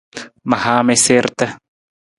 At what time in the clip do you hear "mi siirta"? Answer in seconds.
0.87-1.45